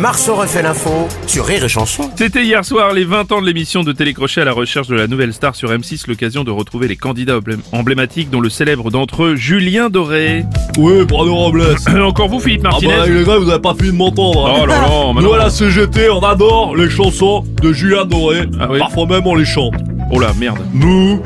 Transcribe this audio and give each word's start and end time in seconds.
Marceau 0.00 0.34
refait 0.34 0.62
l'info 0.62 1.08
sur 1.26 1.44
Rire 1.44 1.62
et 1.64 1.68
Chanson. 1.68 2.10
C'était 2.16 2.42
hier 2.42 2.64
soir 2.64 2.94
les 2.94 3.04
20 3.04 3.32
ans 3.32 3.42
de 3.42 3.46
l'émission 3.46 3.82
de 3.82 3.92
Télécrochet 3.92 4.40
à 4.40 4.44
la 4.46 4.52
recherche 4.52 4.88
de 4.88 4.94
la 4.94 5.06
nouvelle 5.06 5.34
star 5.34 5.54
sur 5.54 5.70
M6, 5.70 6.04
l'occasion 6.08 6.42
de 6.42 6.50
retrouver 6.50 6.88
les 6.88 6.96
candidats 6.96 7.38
emblém- 7.38 7.58
emblématiques 7.72 8.30
dont 8.30 8.40
le 8.40 8.48
célèbre 8.48 8.90
d'entre 8.90 9.24
eux, 9.24 9.36
Julien 9.36 9.90
Doré. 9.90 10.46
Oui, 10.78 11.04
Bruno 11.04 11.34
Robles. 11.34 11.76
Encore 12.02 12.28
vous 12.28 12.40
Philippe 12.40 12.62
Ah 12.64 12.70
Martinez 12.70 12.96
bah 12.96 13.06
les 13.06 13.24
gars, 13.24 13.36
vous 13.38 13.50
avez 13.50 13.60
pas 13.60 13.74
fini 13.74 13.90
de 13.92 13.96
m'entendre. 13.96 14.46
hein. 14.46 14.60
Oh 14.62 14.66
là 14.66 14.80
là, 14.80 14.88
Nous 15.22 15.32
à 15.34 15.38
la 15.38 15.50
CGT, 15.50 16.08
on 16.08 16.20
adore 16.20 16.74
les 16.76 16.88
chansons 16.88 17.44
de 17.60 17.72
Julien 17.74 18.06
Doré. 18.06 18.44
Ah 18.58 18.68
oui 18.70 18.78
Parfois 18.78 19.04
même 19.06 19.26
on 19.26 19.34
les 19.34 19.44
chante. 19.44 19.74
Oh 20.10 20.18
là 20.18 20.32
merde. 20.40 20.60
Nous, 20.72 21.20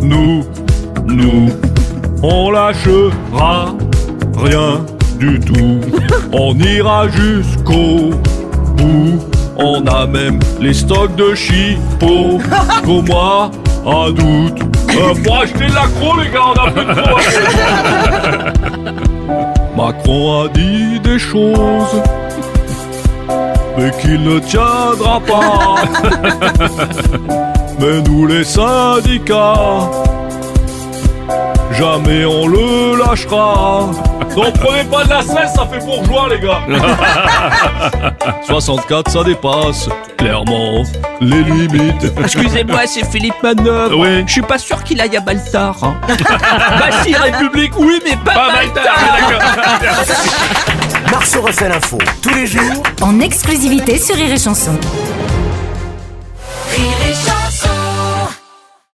nous, 0.00 0.44
nous, 1.06 1.50
on 2.22 2.50
lâchera 2.50 3.74
rien 4.38 4.86
du 5.24 5.40
tout. 5.40 5.80
On 6.32 6.54
ira 6.58 7.08
jusqu'au 7.08 8.10
bout. 8.76 9.20
On 9.56 9.86
a 9.86 10.06
même 10.06 10.40
les 10.60 10.74
stocks 10.74 11.14
de 11.14 11.34
chipos 11.34 12.40
qu'au 12.84 13.02
mois 13.02 13.50
à 13.86 14.10
doute. 14.10 14.60
Euh, 14.90 15.14
faut 15.24 15.34
acheter 15.34 15.66
de 15.66 15.74
l'accro 15.74 16.16
les 16.18 16.30
gars, 16.30 16.46
on 16.46 16.54
a 16.54 16.70
plus 16.70 16.84
de 16.84 16.92
trop. 16.94 17.18
Macron 19.76 20.42
a 20.44 20.48
dit 20.48 21.00
des 21.00 21.18
choses 21.18 22.02
mais 23.76 23.90
qu'il 24.00 24.22
ne 24.22 24.38
tiendra 24.38 25.20
pas. 25.20 25.74
mais 27.80 28.00
nous 28.02 28.26
les 28.26 28.44
syndicats, 28.44 29.90
jamais 31.76 32.24
on 32.24 32.46
le 32.46 32.98
lâchera. 32.98 33.90
Non, 34.36 34.52
prenez 34.52 34.84
pas 34.84 35.04
de 35.04 35.10
la 35.10 35.22
cesse, 35.22 35.54
ça 35.54 35.66
fait 35.70 35.84
bourgeois 35.84 36.28
les 36.30 36.40
gars. 36.40 36.62
64, 38.46 39.10
ça 39.10 39.22
dépasse 39.24 39.88
clairement 40.16 40.82
les 41.20 41.42
limites. 41.42 42.12
Excusez-moi, 42.22 42.80
c'est 42.86 43.04
Philippe 43.10 43.42
Manœuvre. 43.42 43.96
Oui. 43.98 44.24
Je 44.26 44.32
suis 44.32 44.42
pas 44.42 44.58
sûr 44.58 44.82
qu'il 44.82 45.00
aille 45.00 45.16
à 45.16 45.20
Baltar. 45.20 45.76
Hein. 45.82 45.96
bah 46.08 46.96
si, 47.04 47.14
République, 47.14 47.72
oui, 47.78 48.00
mais 48.04 48.16
pas, 48.16 48.32
Pas 48.34 48.52
Baltar. 48.52 48.94
Marceau 51.10 51.42
refait 51.42 51.68
l'info 51.68 51.98
tous 52.22 52.34
les 52.34 52.46
jours 52.46 52.82
en 53.02 53.20
exclusivité 53.20 53.98
sur 53.98 54.16
Rire 54.16 54.32
et 54.32 54.38
Chanson. 54.38 54.78